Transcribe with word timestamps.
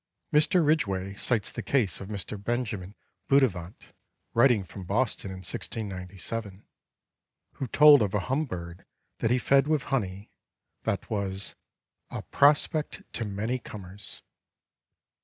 Mr. 0.33 0.65
Ridgway 0.65 1.13
cites 1.13 1.51
the 1.51 1.61
case 1.61 2.01
of 2.01 2.07
Mr. 2.07 2.43
Benjamin 2.43 2.95
Buttivant, 3.29 3.93
writing 4.33 4.63
from 4.63 4.83
Boston 4.83 5.29
in 5.29 5.43
1697, 5.45 6.65
who 7.57 7.67
told 7.67 8.01
of 8.01 8.15
a 8.15 8.21
hum 8.21 8.45
bird 8.45 8.83
that 9.19 9.29
he 9.29 9.37
fed 9.37 9.67
with 9.67 9.83
honey, 9.93 10.31
that 10.85 11.07
was 11.11 11.53
"A 12.09 12.23
Prospect 12.23 13.03
to 13.13 13.25
many 13.25 13.59
Comers." 13.59 14.23